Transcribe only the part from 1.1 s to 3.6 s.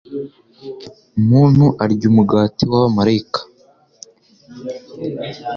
muntu arya umugati w’abamalayika